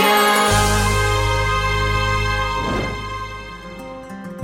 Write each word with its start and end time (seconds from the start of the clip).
Yeah. 0.00 0.23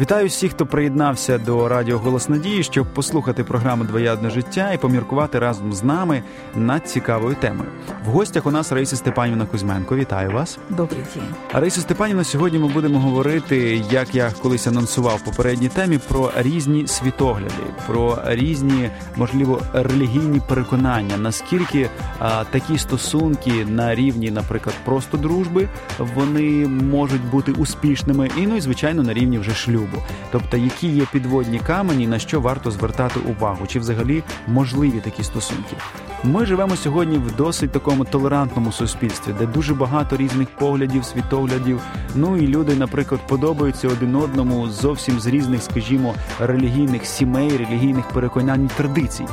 Вітаю 0.00 0.28
всіх, 0.28 0.50
хто 0.50 0.66
приєднався 0.66 1.38
до 1.38 1.68
Радіо 1.68 1.98
Голос 1.98 2.28
Надії, 2.28 2.62
щоб 2.62 2.94
послухати 2.94 3.44
програму 3.44 3.84
Двоядне 3.84 4.30
життя 4.30 4.72
і 4.72 4.78
поміркувати 4.78 5.38
разом 5.38 5.72
з 5.72 5.84
нами 5.84 6.22
над 6.54 6.88
цікавою 6.88 7.36
темою. 7.40 7.70
В 8.06 8.08
гостях 8.08 8.46
у 8.46 8.50
нас 8.50 8.72
Раїса 8.72 8.96
Степанівна 8.96 9.46
Кузьменко. 9.46 9.96
Вітаю 9.96 10.30
вас. 10.30 10.58
Добрий 10.70 11.00
день. 11.14 11.22
Раїса 11.52 11.80
Степанівна, 11.80 12.24
сьогодні 12.24 12.58
ми 12.58 12.68
будемо 12.68 13.00
говорити, 13.00 13.82
як 13.90 14.14
я 14.14 14.32
колись 14.42 14.66
анонсував 14.66 15.16
в 15.16 15.24
попередній 15.24 15.68
темі, 15.68 15.98
про 16.08 16.30
різні 16.36 16.86
світогляди, 16.86 17.54
про 17.86 18.18
різні, 18.24 18.90
можливо, 19.16 19.62
релігійні 19.72 20.40
переконання. 20.48 21.16
Наскільки 21.16 21.88
а, 22.18 22.44
такі 22.44 22.78
стосунки 22.78 23.64
на 23.64 23.94
рівні, 23.94 24.30
наприклад, 24.30 24.74
просто 24.84 25.16
дружби, 25.16 25.68
вони 26.14 26.66
можуть 26.66 27.30
бути 27.30 27.52
успішними, 27.52 28.30
і 28.36 28.46
ну 28.46 28.56
і 28.56 28.60
звичайно 28.60 29.02
на 29.02 29.14
рівні 29.14 29.38
вже 29.38 29.54
шлюбу 29.54 29.89
шлюбу, 29.90 30.02
тобто 30.32 30.56
які 30.56 30.88
є 30.88 31.06
підводні 31.12 31.58
камені, 31.58 32.06
на 32.06 32.18
що 32.18 32.40
варто 32.40 32.70
звертати 32.70 33.20
увагу, 33.20 33.66
чи 33.66 33.78
взагалі 33.78 34.22
можливі 34.46 35.00
такі 35.00 35.24
стосунки. 35.24 35.76
Ми 36.24 36.46
живемо 36.46 36.76
сьогодні 36.76 37.18
в 37.18 37.36
досить 37.36 37.70
такому 37.70 38.04
толерантному 38.04 38.72
суспільстві, 38.72 39.32
де 39.38 39.46
дуже 39.46 39.74
багато 39.74 40.16
різних 40.16 40.48
поглядів, 40.48 41.04
світоглядів. 41.04 41.80
Ну 42.14 42.36
і 42.36 42.46
люди, 42.46 42.76
наприклад, 42.76 43.20
подобаються 43.28 43.88
один 43.88 44.14
одному 44.14 44.68
зовсім 44.68 45.20
з 45.20 45.26
різних, 45.26 45.62
скажімо, 45.62 46.14
релігійних 46.40 47.06
сімей, 47.06 47.56
релігійних 47.56 48.08
переконань 48.08 48.64
і 48.64 48.68
традицій. 48.76 49.24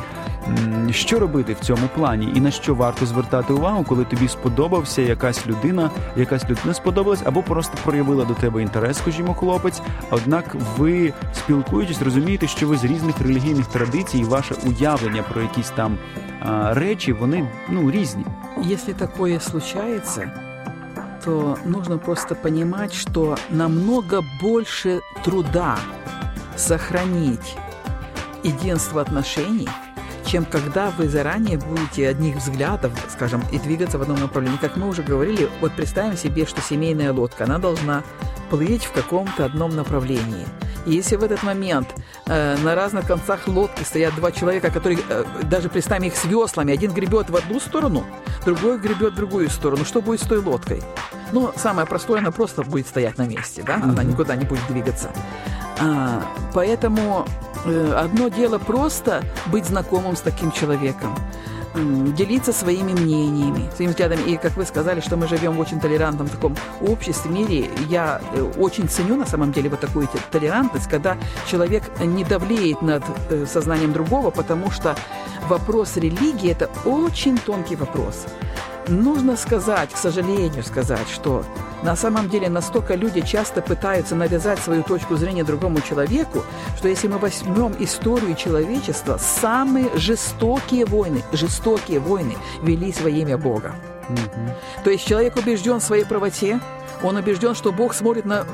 Що 0.91 1.19
робити 1.19 1.53
в 1.53 1.59
цьому 1.59 1.87
плані, 1.95 2.31
і 2.35 2.41
на 2.41 2.51
що 2.51 2.75
варто 2.75 3.05
звертати 3.05 3.53
увагу, 3.53 3.83
коли 3.83 4.05
тобі 4.05 4.27
сподобався 4.27 5.01
якась 5.01 5.47
людина, 5.47 5.91
якась 6.15 6.49
людина 6.49 6.73
сподобалась, 6.73 7.21
або 7.25 7.43
просто 7.43 7.77
проявила 7.83 8.25
до 8.25 8.33
тебе 8.33 8.61
інтерес, 8.61 8.97
скажімо, 8.97 9.33
хлопець. 9.33 9.81
Однак 10.11 10.55
ви 10.77 11.13
спілкуючись, 11.33 12.01
розумієте, 12.01 12.47
що 12.47 12.67
ви 12.67 12.77
з 12.77 12.83
різних 12.83 13.21
релігійних 13.21 13.65
традицій, 13.65 14.23
ваше 14.23 14.55
уявлення 14.67 15.23
про 15.33 15.41
якісь 15.41 15.69
там 15.69 15.97
а, 16.41 16.73
речі, 16.73 17.13
вони 17.13 17.49
ну 17.69 17.91
різні. 17.91 18.25
Якщо 18.63 18.93
таке 18.93 19.39
случається, 19.39 20.31
то 21.25 21.57
нужно 21.65 21.99
просто 21.99 22.35
понимать, 22.35 22.93
что 22.93 23.37
намного 23.49 24.23
больше 24.41 24.99
труда 25.23 25.77
сохранить 26.55 27.57
единство 28.43 29.01
отношений– 29.01 29.67
чем 30.27 30.45
когда 30.45 30.91
вы 30.91 31.07
заранее 31.07 31.57
будете 31.57 32.09
одних 32.09 32.35
взглядов, 32.35 32.91
скажем, 33.09 33.41
и 33.51 33.59
двигаться 33.59 33.97
в 33.97 34.01
одном 34.01 34.19
направлении. 34.19 34.57
Как 34.57 34.75
мы 34.75 34.89
уже 34.89 35.01
говорили, 35.01 35.49
вот 35.61 35.71
представим 35.73 36.17
себе, 36.17 36.45
что 36.45 36.61
семейная 36.61 37.13
лодка, 37.13 37.45
она 37.45 37.57
должна 37.57 38.03
плыть 38.49 38.83
в 38.83 38.91
каком-то 38.91 39.45
одном 39.45 39.75
направлении. 39.75 40.45
И 40.85 40.91
если 40.91 41.17
в 41.17 41.23
этот 41.23 41.43
момент 41.43 41.87
э, 42.27 42.55
на 42.63 42.75
разных 42.75 43.05
концах 43.05 43.47
лодки 43.47 43.83
стоят 43.83 44.15
два 44.15 44.31
человека, 44.31 44.71
которые, 44.71 44.99
э, 45.09 45.25
даже 45.43 45.69
представим 45.69 46.07
их 46.07 46.15
с 46.15 46.23
веслами, 46.25 46.73
один 46.73 46.93
гребет 46.93 47.29
в 47.29 47.35
одну 47.35 47.59
сторону, 47.59 48.05
другой 48.45 48.79
гребет 48.79 49.13
в 49.13 49.15
другую 49.15 49.49
сторону, 49.49 49.83
что 49.83 50.01
будет 50.01 50.21
с 50.21 50.27
той 50.27 50.39
лодкой? 50.39 50.81
Ну, 51.31 51.51
самое 51.55 51.87
простое, 51.87 52.19
она 52.19 52.31
просто 52.31 52.63
будет 52.63 52.87
стоять 52.87 53.17
на 53.17 53.27
месте, 53.27 53.63
да, 53.63 53.75
она 53.75 54.03
никуда 54.03 54.35
не 54.35 54.45
будет 54.45 54.65
двигаться. 54.67 55.09
А, 55.79 56.23
поэтому 56.53 57.25
э, 57.65 57.93
одно 57.93 58.29
дело 58.29 58.57
просто 58.57 59.23
быть 59.47 59.65
знакомым 59.65 60.15
с 60.15 60.21
таким 60.21 60.51
человеком, 60.51 61.15
делиться 62.15 62.53
своими 62.53 62.91
мнениями, 62.93 63.69
своими 63.75 63.91
взглядами. 63.91 64.21
И, 64.31 64.37
как 64.37 64.55
вы 64.57 64.65
сказали, 64.65 64.99
что 64.99 65.17
мы 65.17 65.27
живем 65.27 65.53
в 65.53 65.59
очень 65.59 65.79
толерантном 65.79 66.27
таком 66.27 66.55
обществе, 66.81 67.31
мире, 67.31 67.69
я 67.89 68.21
э, 68.33 68.41
очень 68.57 68.87
ценю 68.87 69.15
на 69.15 69.25
самом 69.25 69.51
деле 69.51 69.69
вот 69.69 69.79
такую 69.79 70.07
толерантность, 70.31 70.89
когда 70.89 71.17
человек 71.47 71.83
не 71.99 72.23
давлеет 72.23 72.81
над 72.81 73.03
э, 73.29 73.45
сознанием 73.45 73.93
другого, 73.93 74.31
потому 74.31 74.71
что 74.71 74.95
вопрос 75.47 75.97
религии– 75.97 76.51
это 76.51 76.69
очень 76.85 77.37
тонкий 77.37 77.75
вопрос. 77.75 78.25
Нужно 78.87 79.35
сказать, 79.35 79.91
к 79.91 79.97
сожалению 79.97 80.63
сказать, 80.63 81.09
что 81.09 81.43
на 81.83 81.95
самом 81.95 82.29
деле 82.29 82.49
настолько 82.49 82.95
люди 82.95 83.21
часто 83.21 83.61
пытаются 83.61 84.15
навязать 84.15 84.59
свою 84.59 84.83
точку 84.83 85.17
зрения 85.17 85.43
другому 85.43 85.81
человеку, 85.81 86.43
что 86.77 86.87
если 86.87 87.07
мы 87.07 87.17
возьмем 87.17 87.75
историю 87.79 88.35
человечества, 88.35 89.17
самые 89.17 89.89
жестокие 89.97 90.85
войны, 90.85 91.21
жестокие 91.33 91.99
войны 91.99 92.35
велись 92.61 93.01
во 93.01 93.09
имя 93.09 93.37
Бога. 93.37 93.73
Mm-hmm. 94.09 94.83
То 94.83 94.89
есть 94.89 95.05
человек 95.05 95.35
убежден 95.35 95.79
в 95.79 95.83
своей 95.83 96.05
правоте, 96.05 96.59
он 97.03 97.15
убежден, 97.15 97.53
что 97.53 97.71
Бог 97.71 97.93
смотрит 97.93 98.25
на, 98.25 98.45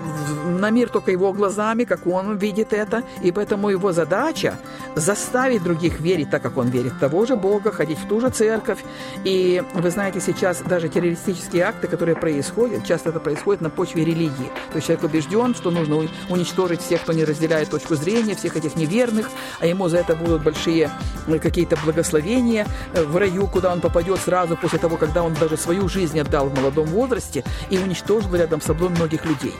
на 0.46 0.69
мир 0.69 0.90
только 0.90 1.12
его 1.12 1.31
глазами, 1.34 1.86
как 1.86 2.06
он 2.06 2.38
видит 2.38 2.74
это, 2.74 3.03
и 3.22 3.31
поэтому 3.31 3.69
его 3.69 3.91
задача 3.91 4.58
заставить 4.96 5.64
других 5.64 6.00
верить 6.00 6.30
так, 6.30 6.41
как 6.41 6.58
он 6.58 6.68
верит 6.68 6.94
в 6.94 7.00
того 7.00 7.25
же 7.25 7.36
Бога, 7.36 7.72
ходить 7.72 7.97
в 8.00 8.08
ту 8.08 8.19
же 8.19 8.30
церковь. 8.30 8.80
И 9.24 9.64
вы 9.74 9.90
знаете, 9.90 10.19
сейчас 10.19 10.62
даже 10.62 10.90
террористические 10.90 11.64
акты, 11.64 11.88
которые 11.88 12.16
происходят, 12.16 12.85
часто 12.85 13.09
это 13.09 13.20
происходит 13.20 13.62
на 13.62 13.70
почве 13.70 14.03
религии. 14.03 14.52
То 14.72 14.75
есть 14.75 14.88
человек 14.88 15.06
убежден, 15.06 15.56
что 15.56 15.72
нужно 15.72 16.08
уничтожить 16.30 16.81
всех, 16.81 17.02
кто 17.02 17.14
не 17.14 17.24
разделяет 17.24 17.70
точку 17.70 17.96
зрения, 17.96 18.35
всех 18.35 18.58
этих 18.58 18.75
неверных, 18.75 19.30
а 19.59 19.66
ему 19.66 19.88
за 19.88 19.97
это 19.97 20.16
будут 20.16 20.44
большие 20.44 20.91
э, 21.28 21.40
какие-то 21.40 21.78
благословения 21.84 22.68
э, 22.94 23.03
в 23.03 23.16
раю, 23.16 23.47
куда 23.47 23.72
он 23.72 23.80
попадет 23.80 24.20
сразу 24.20 24.58
после 24.58 24.80
того, 24.80 24.97
когда 24.97 25.24
он 25.24 25.34
даже 25.43 25.57
свою 25.57 25.89
жизнь 25.89 26.19
отдал 26.19 26.47
в 26.47 26.55
молодом 26.55 26.85
возрасте 26.85 27.43
и 27.69 27.77
уничтожил 27.77 28.33
рядом 28.35 28.61
с 28.61 28.65
собой 28.65 28.89
многих 28.89 29.25
людей. 29.25 29.53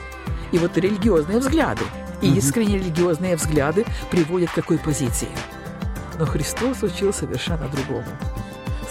И 0.50 0.58
вот 0.58 0.76
религиозные 0.78 1.38
взгляды, 1.38 1.84
и 2.22 2.36
искренне 2.36 2.78
религиозные 2.78 3.36
взгляды 3.36 3.84
приводят 4.10 4.50
к 4.50 4.54
какой 4.54 4.78
позиции? 4.78 5.28
Но 6.18 6.24
Христос 6.24 6.82
учил 6.82 7.12
совершенно 7.12 7.68
другому. 7.68 8.06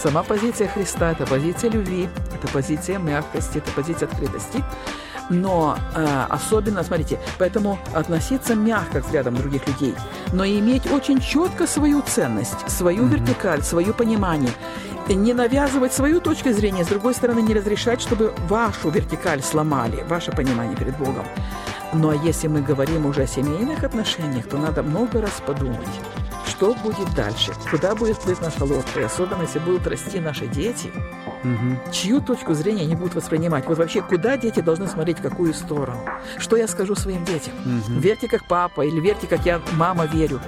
Сама 0.00 0.22
позиция 0.22 0.68
Христа– 0.68 1.10
это 1.12 1.26
позиция 1.26 1.70
любви, 1.70 2.08
это 2.32 2.46
позиция 2.52 2.98
мягкости, 2.98 3.58
это 3.58 3.70
позиция 3.72 4.08
открытости. 4.08 4.62
Но 5.30 5.76
э, 5.94 6.26
особенно, 6.28 6.84
смотрите, 6.84 7.18
поэтому 7.38 7.78
относиться 7.94 8.54
мягко 8.54 9.00
к 9.00 9.06
взглядам 9.06 9.36
других 9.36 9.66
людей, 9.66 9.94
но 10.32 10.44
иметь 10.44 10.90
очень 10.92 11.20
четко 11.20 11.66
свою 11.66 12.02
ценность, 12.02 12.70
свою 12.70 13.04
mm-hmm. 13.04 13.08
вертикаль, 13.08 13.62
свое 13.62 13.94
понимание 13.94 14.52
не 15.08 15.34
навязывать 15.34 15.92
свою 15.92 16.20
точку 16.20 16.52
зрения, 16.52 16.84
с 16.84 16.88
другой 16.88 17.14
стороны, 17.14 17.40
не 17.40 17.54
разрешать, 17.54 18.00
чтобы 18.00 18.32
вашу 18.48 18.90
вертикаль 18.90 19.42
сломали, 19.42 20.04
ваше 20.08 20.32
понимание 20.32 20.76
перед 20.76 20.96
Богом. 20.96 21.26
Ну 21.92 22.10
а 22.10 22.16
если 22.16 22.48
мы 22.48 22.60
говорим 22.60 23.06
уже 23.06 23.22
о 23.22 23.26
семейных 23.26 23.84
отношениях, 23.84 24.48
то 24.48 24.56
надо 24.56 24.82
много 24.82 25.20
раз 25.20 25.42
подумать, 25.46 25.88
что 26.48 26.74
будет 26.74 27.14
дальше, 27.14 27.52
куда 27.70 27.94
будет 27.94 28.18
плыть 28.18 28.40
наша 28.40 28.64
лодка, 28.64 29.00
и 29.00 29.04
особенно 29.04 29.42
если 29.42 29.60
будут 29.60 29.86
расти 29.86 30.18
наши 30.18 30.46
дети, 30.46 30.90
угу. 31.44 31.92
чью 31.92 32.20
точку 32.20 32.54
зрения 32.54 32.82
они 32.82 32.96
будут 32.96 33.14
воспринимать. 33.14 33.66
Вот 33.66 33.78
вообще, 33.78 34.02
куда 34.02 34.36
дети 34.36 34.60
должны 34.60 34.88
смотреть, 34.88 35.18
в 35.18 35.22
какую 35.22 35.54
сторону. 35.54 36.00
Что 36.38 36.56
я 36.56 36.66
скажу 36.66 36.94
своим 36.96 37.24
детям? 37.24 37.52
Угу. 37.64 38.00
Верьте, 38.00 38.28
как 38.28 38.46
папа, 38.48 38.80
или 38.80 38.98
верьте, 39.00 39.26
как 39.26 39.44
я, 39.46 39.60
мама, 39.72 40.06
верю. 40.06 40.40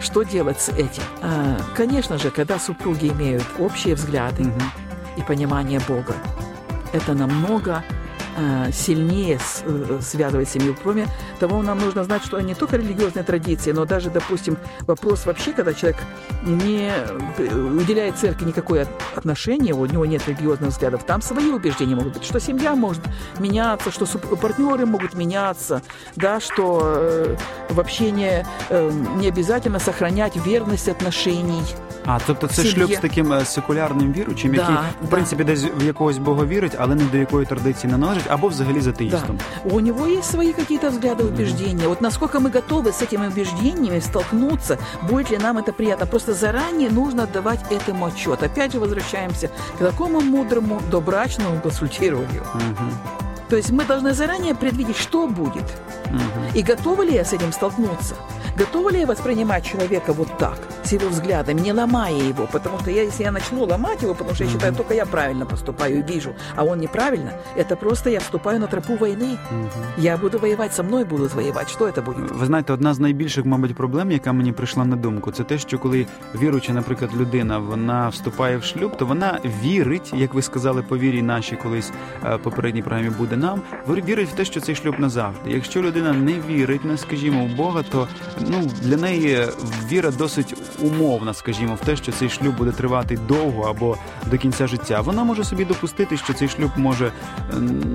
Что 0.00 0.22
делать 0.22 0.60
с 0.60 0.68
этим? 0.70 1.02
А, 1.20 1.58
конечно 1.76 2.18
же, 2.18 2.30
когда 2.30 2.58
супруги 2.58 3.08
имеют 3.08 3.44
общие 3.58 3.94
взгляды 3.94 4.42
угу. 4.42 4.60
и 5.16 5.22
понимание 5.22 5.80
Бога, 5.86 6.14
это 6.92 7.14
намного 7.14 7.84
Э, 7.84 7.95
сильнее 8.71 9.39
э, 9.63 9.99
связывать 10.01 10.49
семью. 10.49 10.75
Кроме 10.81 11.07
того, 11.39 11.61
нам 11.63 11.79
нужно 11.79 12.03
знать, 12.03 12.23
что 12.23 12.39
не 12.39 12.53
только 12.53 12.77
религиозные 12.77 13.23
традиции, 13.23 13.71
но 13.71 13.85
даже, 13.85 14.09
допустим, 14.09 14.57
вопрос 14.81 15.25
вообще, 15.25 15.53
когда 15.53 15.73
человек 15.73 15.97
не 16.43 16.91
э, 17.37 17.55
уделяет 17.55 18.17
церкви 18.17 18.45
никакое 18.45 18.87
отношение, 19.15 19.73
у 19.73 19.85
него 19.85 20.05
нет 20.05 20.27
религиозных 20.27 20.69
взглядов, 20.69 21.03
там 21.03 21.21
свои 21.21 21.49
убеждения 21.49 21.95
могут 21.95 22.13
быть, 22.13 22.23
что 22.23 22.39
семья 22.39 22.75
может 22.75 23.01
меняться, 23.39 23.91
что 23.91 24.05
партнеры 24.35 24.85
могут 24.85 25.15
меняться, 25.15 25.81
да, 26.15 26.39
что 26.39 27.35
в 27.69 27.79
общении 27.79 28.45
не 29.17 29.27
обязательно 29.27 29.79
сохранять 29.79 30.35
верность 30.35 30.89
отношений. 30.89 31.63
А, 32.06 32.18
тобто 32.26 32.46
це 32.46 32.64
шлюб 32.64 32.92
з 32.92 32.98
таким 32.98 33.44
секулярним 33.44 34.12
віруючим, 34.12 34.54
да, 34.54 34.60
який, 34.60 34.76
в 35.04 35.10
принципі, 35.10 35.44
десь 35.44 35.64
в 35.64 35.84
якогось 35.86 36.18
Бога 36.18 36.44
вірить, 36.44 36.72
але 36.78 36.94
не 36.94 37.04
до 37.04 37.18
якої 37.18 37.46
традиції 37.46 37.92
не 37.92 37.98
належить, 37.98 38.24
або 38.28 38.48
взагалі 38.48 38.80
за 38.80 38.90
атеистом. 38.90 39.38
Да. 39.64 39.74
У 39.74 39.80
него 39.80 40.06
есть 40.06 40.30
свои 40.30 40.52
какие-то 40.52 40.90
взгляды, 40.90 41.24
убеждения. 41.24 41.84
Mm-hmm. 41.84 41.88
Вот 41.88 42.00
насколько 42.00 42.40
мы 42.40 42.50
готовы 42.50 42.92
с 42.92 43.02
этими 43.02 43.28
убеждениями 43.28 44.00
столкнуться, 44.00 44.78
будет 45.08 45.30
ли 45.30 45.38
нам 45.38 45.58
это 45.58 45.72
приятно. 45.72 46.06
Просто 46.06 46.34
заранее 46.34 46.90
нужно 46.90 47.22
отдавать 47.22 47.60
этому 47.70 48.06
отчет. 48.06 48.42
Опять 48.42 48.72
же 48.72 48.78
возвращаемся 48.78 49.48
к 49.78 49.78
такому 49.78 50.20
мудрому 50.20 50.80
добрачному 50.90 51.60
консультированию. 51.60 52.42
Mm-hmm. 52.54 53.22
То 53.52 53.56
есть 53.56 53.70
мы 53.70 53.84
должны 53.84 54.14
заранее 54.14 54.54
предвидеть, 54.54 54.96
что 54.96 55.26
будет. 55.26 55.64
Угу. 56.06 56.58
И 56.58 56.62
готовы 56.62 57.04
ли 57.04 57.12
я 57.12 57.22
с 57.22 57.34
этим 57.34 57.52
столкнуться? 57.52 58.14
Готова 58.59 58.89
ли 58.89 58.99
я 58.99 59.05
воспринимать 59.05 59.63
человека 59.63 60.13
вот 60.13 60.35
так, 60.39 60.57
с 60.83 60.91
его 60.91 61.09
взглядом, 61.09 61.57
не 61.57 61.71
ломая 61.71 62.15
его? 62.15 62.47
Потому 62.51 62.79
что 62.79 62.89
я, 62.89 63.03
если 63.03 63.23
я 63.23 63.31
начну 63.31 63.65
ломать 63.65 64.01
его, 64.01 64.15
потому 64.15 64.33
что 64.33 64.45
я 64.45 64.49
считаю, 64.49 64.73
только 64.73 64.95
я 64.95 65.05
правильно 65.05 65.45
поступаю 65.45 65.99
и 65.99 66.01
вижу, 66.01 66.33
а 66.55 66.63
он 66.63 66.79
неправильно, 66.79 67.33
это 67.55 67.75
просто 67.75 68.09
я 68.09 68.19
вступаю 68.19 68.59
на 68.59 68.67
тропу 68.67 68.95
войны. 68.95 69.37
Я 69.97 70.17
буду 70.17 70.39
воевать, 70.39 70.73
со 70.73 70.83
мною 70.83 71.05
будуть 71.05 71.33
воювати. 71.33 71.69
Що 71.69 71.91
це 71.91 72.01
буде? 72.01 72.19
Ви 72.31 72.45
знаєте, 72.45 72.73
одна 72.73 72.93
з 72.93 72.99
найбільших, 72.99 73.45
мабуть, 73.45 73.75
проблем, 73.75 74.11
яка 74.11 74.33
мені 74.33 74.51
прийшла 74.51 74.85
на 74.85 74.95
думку, 74.95 75.31
це 75.31 75.43
те, 75.43 75.57
що 75.57 75.79
коли 75.79 76.07
віруюча, 76.35 76.73
наприклад, 76.73 77.11
людина 77.17 77.57
вона 77.57 78.09
вступає 78.09 78.57
в 78.57 78.63
шлюб, 78.63 78.97
то 78.97 79.05
вона 79.05 79.39
вірить, 79.63 80.13
як 80.15 80.33
ви 80.33 80.41
сказали, 80.41 80.81
по 80.81 80.97
вірі 80.97 81.21
нашій 81.21 81.55
колись 81.55 81.91
е, 82.25 82.37
попередній 82.37 82.81
програмі 82.81 83.09
буде 83.09 83.37
нам. 83.37 83.61
вірить 83.87 84.29
в 84.29 84.33
те, 84.33 84.45
що 84.45 84.61
цей 84.61 84.75
шлюб 84.75 84.99
назавжди. 84.99 85.51
Якщо 85.51 85.81
людина 85.81 86.13
не 86.13 86.33
вірить, 86.49 86.85
не 86.85 86.97
скажімо, 86.97 87.45
в 87.45 87.55
Бога, 87.55 87.83
то 87.91 88.07
ну 88.49 88.71
для 88.81 88.97
неї 88.97 89.47
віра 89.91 90.11
досить 90.11 90.55
умовна, 90.81 91.33
скажімо, 91.33 91.77
в 91.81 91.85
те, 91.85 91.95
що 91.95 92.11
цей 92.11 92.29
шлюб 92.29 92.57
буде 92.57 92.71
тривати 92.71 93.19
довго 93.27 93.63
або 93.63 93.97
до 94.31 94.37
кінця 94.37 94.67
життя. 94.67 95.01
Вона 95.01 95.23
може 95.23 95.43
собі 95.43 95.65
допустити, 95.65 96.17
що 96.17 96.33
цей 96.33 96.47
шлюб 96.47 96.71
може, 96.77 97.11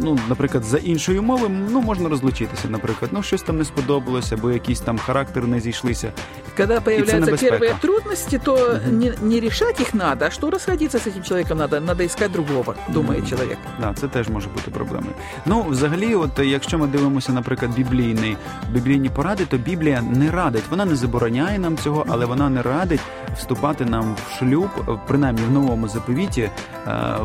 ну, 0.02 0.18
наприклад, 0.28 0.64
за 0.64 0.78
іншою 0.78 1.22
мови, 1.22 1.48
ну 1.70 1.80
можна 1.80 2.08
розлучитися, 2.08 2.68
наприклад, 2.68 3.10
ну 3.14 3.22
щось 3.22 3.42
там 3.42 3.58
не 3.58 3.64
сподобалося, 3.64 4.34
або 4.34 4.50
якісь 4.50 4.80
там 4.80 4.98
характери 4.98 5.46
не 5.46 5.60
зійшлися. 5.60 6.12
Когда 6.56 6.80
появляются 6.80 7.36
первые 7.36 7.74
трудности, 7.80 8.38
то 8.38 8.54
угу. 8.54 8.90
не, 8.90 9.12
не 9.22 9.40
решать 9.40 9.80
их 9.80 9.94
надо, 9.94 10.26
а 10.26 10.30
что 10.30 10.50
расходиться 10.50 10.98
с 10.98 11.06
этим 11.06 11.22
человеком 11.22 11.58
надо, 11.58 11.80
надо 11.80 12.04
искать 12.04 12.32
другого, 12.32 12.74
думає 12.88 13.20
угу. 13.20 13.28
чоловік. 13.28 13.58
Да, 13.80 13.94
це 13.94 14.08
теж 14.08 14.28
може 14.28 14.48
бути 14.48 14.70
проблемою. 14.70 15.14
Ну, 15.46 15.62
взагалі, 15.68 16.14
от 16.14 16.38
якщо 16.38 16.78
ми 16.78 16.86
дивимося, 16.86 17.32
наприклад, 17.32 17.74
біблійний 17.74 18.36
біблійні 18.72 19.08
поради, 19.08 19.44
то 19.46 19.58
Біблія 19.58 20.02
не 20.02 20.30
радить. 20.30 20.62
Вона 20.70 20.84
не 20.84 20.96
забороняє 20.96 21.58
нам 21.58 21.76
цього, 21.76 22.06
але 22.08 22.26
вона 22.26 22.48
не 22.48 22.62
радить 22.62 23.00
вступати 23.36 23.84
нам 23.84 24.16
в 24.28 24.38
шлюб, 24.38 24.68
принаймні 25.06 25.42
в 25.48 25.50
новому 25.50 25.88
заповіті, 25.88 26.50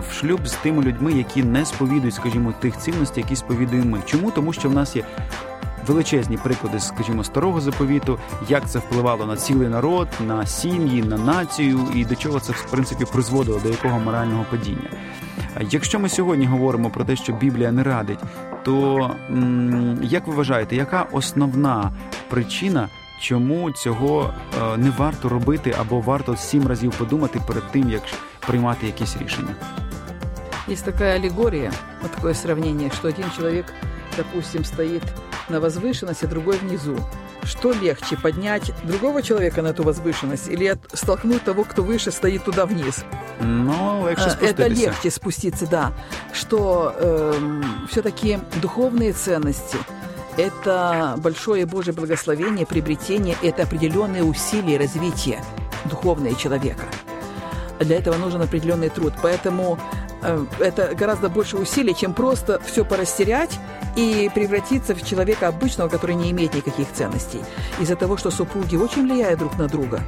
в 0.10 0.14
шлюб 0.14 0.48
з 0.48 0.54
тими 0.54 0.84
людьми, 0.84 1.14
які 1.14 1.44
не 1.44 1.66
сповідують, 1.66 2.16
скажімо, 2.16 2.54
тих 2.60 2.78
цінностей, 2.78 3.24
які 3.24 3.36
сповідуємо. 3.36 3.98
Чому? 4.06 4.32
Тому 4.32 4.54
що 4.54 4.70
в 4.70 4.74
нас 4.74 4.96
є 4.96 5.04
величезні 5.88 6.38
приклади, 6.38 6.80
скажімо, 6.80 7.24
старого 7.24 7.62
заповіту, 7.62 8.20
як 8.50 8.70
це 8.70 8.80
впливало 8.80 9.26
на 9.26 9.38
цілий 9.38 9.68
народ, 9.70 10.08
на 10.28 10.46
сім'ї, 10.46 11.04
на 11.04 11.18
націю 11.18 11.80
і 11.96 12.06
до 12.06 12.16
чого 12.16 12.40
це 12.40 12.54
в 12.54 12.72
принципі 12.72 13.06
призводило 13.14 13.60
до 13.60 13.70
якого 13.70 14.00
морального 14.00 14.46
падіння. 14.52 14.90
Якщо 15.62 16.00
ми 16.00 16.10
сьогодні 16.10 16.46
говоримо 16.46 16.90
про 16.90 17.06
те, 17.06 17.16
що 17.16 17.34
Біблія 17.34 17.72
не 17.72 17.84
радить, 17.84 18.20
то 18.64 19.10
як 20.02 20.28
ви 20.28 20.34
вважаєте, 20.34 20.76
яка 20.76 21.08
основна 21.12 21.92
причина? 22.30 22.90
Чому 23.20 23.72
цього 23.72 24.34
е, 24.74 24.78
не 24.78 24.90
варто 24.90 25.30
робити 25.30 25.76
або 25.80 26.00
варто 26.00 26.36
сім 26.36 26.68
разів 26.68 26.92
подумати 26.92 27.42
перед 27.48 27.72
тим, 27.72 27.90
як 27.90 28.02
приймати 28.48 28.86
якісь 28.86 29.18
рішення? 29.18 29.56
Есть 30.70 30.86
такая 30.86 31.16
аллегория, 31.16 31.72
вот 32.02 32.12
такое 32.12 32.34
сравнение, 32.34 32.90
что 32.92 33.08
один 33.08 33.26
человек, 33.38 33.66
допустим, 34.18 34.66
стоит 34.66 35.04
на 35.50 35.60
возвышенности, 35.60 36.26
другой 36.26 36.58
внизу. 36.58 36.98
Что 37.44 37.72
легче, 37.72 38.18
поднять 38.18 38.74
другого 38.84 39.22
человека 39.22 39.62
на 39.62 39.68
эту 39.68 39.84
возвышенность 39.84 40.48
или 40.48 40.78
столкнуть 40.94 41.44
того, 41.44 41.64
кто 41.64 41.84
выше 41.84 42.12
стоит 42.12 42.44
туда 42.44 42.66
вниз? 42.66 43.06
Ну, 43.40 44.08
легче 44.10 44.30
спуститься. 44.30 44.46
Это 44.46 44.68
легче 44.68 45.12
спуститься, 45.12 45.68
да. 45.68 45.94
Что 46.34 46.94
э, 46.98 47.62
все-таки 47.90 48.40
духовные 48.62 49.14
ценности– 49.14 49.78
это 50.38 51.16
большое 51.18 51.66
Божье 51.66 51.94
благословение, 51.94 52.66
приобретение, 52.66 53.36
это 53.42 53.64
определенные 53.64 54.24
усилия 54.24 54.78
развития 54.78 55.44
духовного 55.86 56.36
человека. 56.36 56.84
Для 57.80 57.98
этого 57.98 58.18
нужен 58.18 58.42
определенный 58.42 58.90
труд. 58.90 59.14
Поэтому 59.22 59.80
Э, 60.22 60.46
это 60.60 60.96
гораздо 60.96 61.30
больше 61.30 61.58
усилий, 61.58 61.96
чем 61.96 62.14
просто 62.14 62.60
все 62.66 62.84
порастерять 62.84 63.60
и 63.98 64.30
превратиться 64.34 64.96
в 64.96 65.06
человека 65.06 65.48
обычного, 65.48 65.90
который 65.90 66.16
не 66.16 66.32
имеет 66.32 66.54
никаких 66.54 66.88
ценностей. 66.94 67.42
Из-за 67.82 67.96
того, 67.96 68.16
что 68.16 68.32
супруги 68.32 68.78
очень 68.78 69.04
влияют 69.04 69.40
друг 69.40 69.58
на 69.58 69.68
друга, 69.68 70.02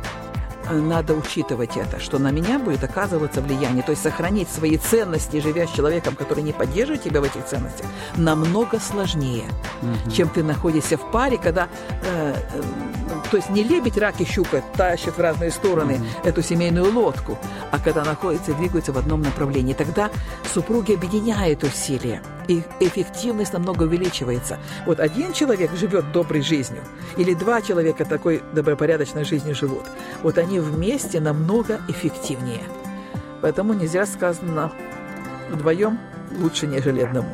надо 0.72 1.16
учитывать 1.16 1.76
это, 1.76 2.00
что 2.00 2.20
на 2.20 2.30
меня 2.32 2.60
будет 2.60 2.84
оказываться 2.84 3.42
влияние. 3.42 3.82
То 3.82 3.92
есть 3.92 4.04
сохранить 4.04 4.48
свои 4.50 4.78
ценности, 4.78 5.40
живя 5.40 5.66
с 5.66 5.72
человеком, 5.72 6.16
который 6.16 6.44
не 6.44 6.54
поддерживает 6.54 7.02
тебя 7.02 7.22
в 7.22 7.24
этих 7.24 7.46
ценностях, 7.46 7.88
намного 8.16 8.80
сложнее, 8.80 9.46
угу. 9.82 10.12
чем 10.12 10.30
ты 10.30 10.44
находишься 10.44 10.98
в 10.98 11.12
паре, 11.12 11.40
когда, 11.40 11.68
э, 12.04 12.36
э, 12.54 12.62
то 13.32 13.38
есть 13.38 13.50
не 13.50 13.64
лебедь, 13.64 13.98
рак 13.98 14.22
и 14.22 14.26
щука 14.26 14.64
тащат 14.76 15.18
в 15.18 15.20
разные 15.20 15.50
стороны 15.50 15.96
угу. 15.96 16.06
эту 16.24 16.44
семейную 16.44 16.94
лодку, 16.94 17.40
а 17.72 17.80
когда 17.80 18.04
находятся 18.04 18.52
и 18.52 18.56
двигаются 18.56 18.92
в 18.92 18.98
одном 18.98 19.24
направлении. 19.24 19.74
Тогда 19.74 20.12
супруги 20.54 20.94
объединяют 20.94 21.64
усилия 21.64 22.22
и 22.50 22.64
эффективность 22.80 23.54
намного 23.54 23.84
увеличивается. 23.84 24.58
Вот 24.86 25.00
один 25.00 25.34
человек 25.34 25.72
живет 25.76 26.12
доброй 26.12 26.42
жизнью, 26.42 26.84
или 27.16 27.34
два 27.36 27.62
человека 27.62 28.04
такой 28.06 28.42
добропорядочной 28.54 29.24
жизнью 29.24 29.56
живут. 29.56 29.84
Вот 30.24 30.38
они 30.38 30.60
вместе 30.60 31.20
намного 31.20 31.80
эффективнее. 31.88 32.64
Поэтому 33.42 33.74
нельзя 33.74 34.06
сказано 34.06 34.72
вдвоем 35.52 36.00
лучше, 36.42 36.68
ніж 36.68 36.88
одному. 36.88 37.30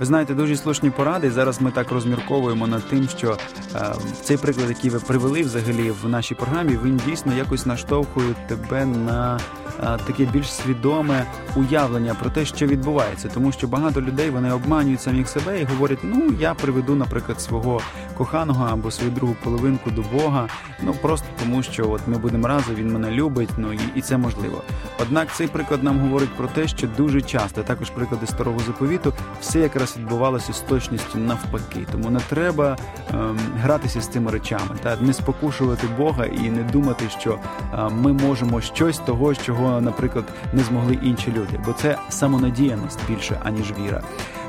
Ви 0.00 0.06
знаєте, 0.06 0.34
дуже 0.34 0.56
слушні 0.56 0.90
поради. 0.90 1.30
Зараз 1.30 1.60
ми 1.60 1.70
так 1.70 1.92
розмірковуємо 1.92 2.66
над 2.66 2.82
тим, 2.88 3.08
що 3.08 3.38
е, 3.74 3.94
цей 4.22 4.36
приклад, 4.36 4.68
який 4.68 4.90
ви 4.90 4.98
привели 4.98 5.42
взагалі 5.42 5.90
в 6.02 6.08
нашій 6.08 6.34
програмі, 6.34 6.78
він 6.84 7.00
дійсно 7.06 7.34
якось 7.34 7.66
наштовхує 7.66 8.34
тебе 8.48 8.84
на 8.84 9.40
е, 9.82 9.98
таке 10.06 10.24
більш 10.24 10.52
свідоме 10.52 11.26
уявлення 11.56 12.14
про 12.14 12.30
те, 12.30 12.44
що 12.44 12.66
відбувається, 12.66 13.28
тому 13.34 13.52
що 13.52 13.68
багато 13.68 14.00
людей 14.02 14.30
вони 14.30 14.52
обманюють 14.52 15.00
самих 15.00 15.28
себе 15.28 15.60
і 15.60 15.64
говорять: 15.64 15.98
ну 16.02 16.32
я 16.40 16.54
приведу, 16.54 16.94
наприклад, 16.94 17.40
свого 17.40 17.80
коханого 18.16 18.68
або 18.70 18.90
свою 18.90 19.10
другу 19.10 19.36
половинку 19.44 19.90
до 19.90 20.02
Бога. 20.02 20.48
Ну 20.82 20.94
просто 21.02 21.26
тому, 21.42 21.62
що 21.62 21.90
от 21.90 22.00
ми 22.06 22.18
будемо 22.18 22.48
разом, 22.48 22.74
він 22.74 22.92
мене 22.92 23.10
любить. 23.10 23.50
Ну 23.58 23.72
і, 23.72 23.78
і 23.94 24.00
це 24.00 24.16
можливо. 24.16 24.62
Однак 25.02 25.34
цей 25.34 25.46
приклад 25.48 25.82
нам 25.82 26.00
говорить 26.00 26.32
про 26.36 26.46
те, 26.46 26.68
що 26.68 26.86
дуже 26.96 27.22
часто 27.22 27.62
також 27.74 27.90
приклади 27.90 28.26
старого 28.26 28.58
заповіту, 28.58 29.12
все 29.40 29.60
якраз 29.60 29.96
відбувалося 29.96 30.52
з 30.52 30.60
точністю 30.60 31.18
навпаки. 31.18 31.86
Тому 31.92 32.10
не 32.10 32.20
треба 32.20 32.76
ем, 33.10 33.38
гратися 33.56 34.00
з 34.00 34.08
цими 34.08 34.30
речами, 34.30 34.76
та 34.82 34.96
не 35.00 35.12
спокушувати 35.12 35.86
Бога 35.98 36.26
і 36.26 36.50
не 36.50 36.62
думати, 36.62 37.04
що 37.18 37.38
е, 37.72 37.88
ми 37.88 38.12
можемо 38.12 38.60
щось 38.60 38.98
того, 38.98 39.34
чого, 39.34 39.80
наприклад, 39.80 40.24
не 40.52 40.62
змогли 40.62 40.98
інші 41.02 41.32
люди, 41.32 41.60
бо 41.66 41.72
це 41.72 41.98
самонадіяність 42.08 43.00
більше 43.08 43.40
аніж 43.44 43.72
віра. 43.80 44.02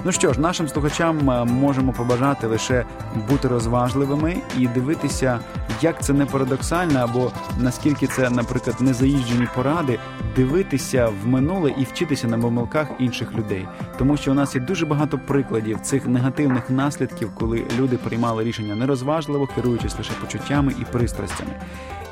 Ну 0.05 0.11
що 0.11 0.33
ж, 0.33 0.39
нашим 0.39 0.67
слухачам 0.67 1.29
е, 1.29 1.45
можемо 1.45 1.93
побажати 1.93 2.47
лише 2.47 2.85
бути 3.29 3.47
розважливими 3.47 4.37
і 4.57 4.67
дивитися, 4.67 5.39
як 5.81 6.03
це 6.03 6.13
не 6.13 6.25
парадоксально, 6.25 6.99
або 6.99 7.31
наскільки 7.59 8.07
це, 8.07 8.29
наприклад, 8.29 8.75
незаїжджені 8.79 9.47
поради, 9.55 9.99
дивитися 10.35 11.09
в 11.23 11.27
минуле 11.27 11.73
і 11.77 11.83
вчитися 11.83 12.27
на 12.27 12.39
помилках 12.39 12.87
інших 12.99 13.33
людей, 13.33 13.67
тому 13.97 14.17
що 14.17 14.31
у 14.31 14.33
нас 14.33 14.55
є 14.55 14.61
дуже 14.61 14.85
багато 14.85 15.17
прикладів 15.17 15.79
цих 15.81 16.07
негативних 16.07 16.69
наслідків, 16.69 17.31
коли 17.35 17.63
люди 17.79 17.97
приймали 17.97 18.43
рішення 18.43 18.75
нерозважливо, 18.75 19.47
керуючись 19.55 19.97
лише 19.97 20.13
почуттями 20.21 20.73
і 20.81 20.85
пристрастями, 20.91 21.51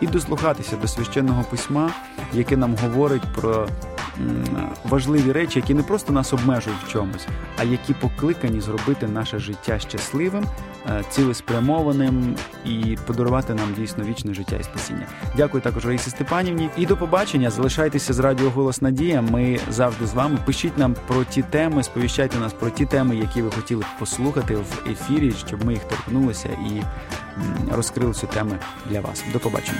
і 0.01 0.07
дослухатися 0.07 0.75
до 0.81 0.87
священного 0.87 1.43
письма, 1.43 1.89
яке 2.33 2.57
нам 2.57 2.75
говорить 2.75 3.23
про 3.35 3.67
важливі 4.85 5.31
речі, 5.31 5.59
які 5.59 5.73
не 5.73 5.83
просто 5.83 6.13
нас 6.13 6.33
обмежують 6.33 6.79
в 6.87 6.91
чомусь, 6.91 7.27
а 7.57 7.63
які 7.63 7.93
покликані 7.93 8.61
зробити 8.61 9.07
наше 9.07 9.39
життя 9.39 9.79
щасливим, 9.79 10.45
е, 10.87 11.03
цілеспрямованим 11.09 12.35
і 12.65 12.97
подарувати 13.07 13.53
нам 13.53 13.73
дійсно 13.77 14.03
вічне 14.03 14.33
життя 14.33 14.55
і 14.59 14.63
спасіння. 14.63 15.07
Дякую 15.37 15.63
також 15.63 15.85
Раїсі 15.85 16.09
Степанівні. 16.09 16.69
І 16.77 16.85
до 16.85 16.97
побачення. 16.97 17.49
Залишайтеся 17.49 18.13
з 18.13 18.19
радіо 18.19 18.49
Голос 18.49 18.81
Надія. 18.81 19.21
Ми 19.21 19.59
завжди 19.69 20.07
з 20.07 20.13
вами. 20.13 20.37
Пишіть 20.45 20.77
нам 20.77 20.95
про 21.07 21.23
ті 21.23 21.41
теми, 21.41 21.83
сповіщайте 21.83 22.37
нас 22.37 22.53
про 22.53 22.69
ті 22.69 22.85
теми, 22.85 23.15
які 23.15 23.41
ви 23.41 23.51
хотіли 23.51 23.83
послухати 23.99 24.55
в 24.55 24.89
ефірі, 24.91 25.33
щоб 25.47 25.65
ми 25.65 25.73
їх 25.73 25.83
торкнулися 25.83 26.49
і 26.49 26.83
розкрили 27.75 28.13
цю 28.13 28.27
тему 28.27 28.51
для 28.89 29.01
вас. 29.01 29.23
До 29.33 29.39
побачення. 29.39 29.79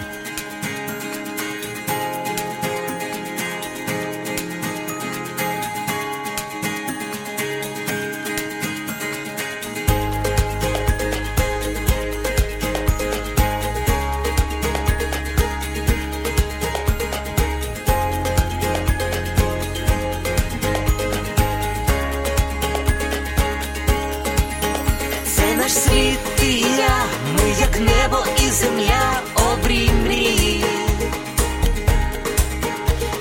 Світ 28.04 28.40
і 28.40 28.44
небо. 28.44 28.52
земля 28.52 29.22
обрій 29.36 29.90
мрії. 30.06 30.66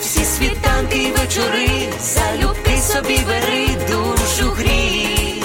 Всі 0.00 0.24
світанки 0.24 0.98
й 0.98 1.10
вечори, 1.10 1.88
залюбки 2.00 2.78
собі 2.80 3.20
бери 3.26 3.68
душу 3.90 4.50
грій. 4.50 5.42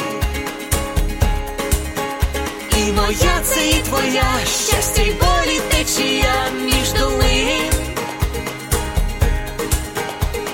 І 2.78 2.92
моя 2.92 3.42
це 3.44 3.68
і 3.68 3.74
твоя 3.74 4.40
щастя 4.46 5.02
й 5.02 5.12
болі 5.12 5.62
течія 5.70 6.50
між 6.66 6.92
долин. 7.00 7.72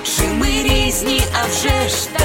Чи 0.04 0.22
ми 0.22 0.46
різні, 0.46 1.22
а 1.32 1.46
вже 1.46 1.88
ж 1.88 2.08
та 2.12 2.24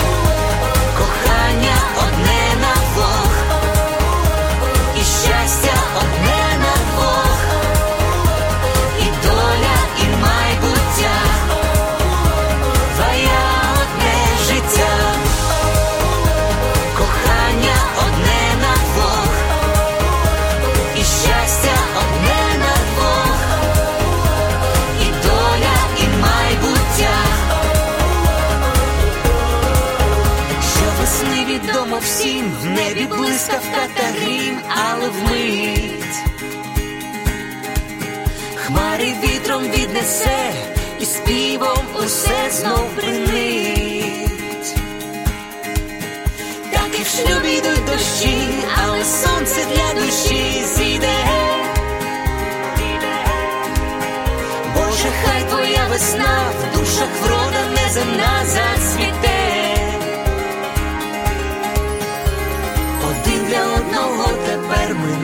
блискавка 33.41 33.87
та 33.95 34.03
грім, 34.03 34.57
але 34.69 35.09
вмить 35.09 36.15
хмари 38.55 39.13
вітром 39.23 39.63
віднесе, 39.63 40.53
і 40.99 41.05
співом 41.05 41.77
усе 41.95 42.49
знов 42.51 42.89
принить. 42.95 44.75
Так 46.71 46.99
і 46.99 47.03
в 47.03 47.07
шлюбі 47.07 47.51
йдуть 47.51 47.85
дощі, 47.85 48.47
але 48.83 49.05
сонце 49.05 49.65
для 49.75 50.01
душі 50.01 50.63
зійде. 50.75 51.17
Боже, 54.75 55.09
хай 55.25 55.43
твоя 55.49 55.87
весна 55.89 56.51
в 56.59 56.77
душах 56.77 57.09
врода 57.21 57.81
неземна 57.81 58.45
зацвіте. 58.45 58.80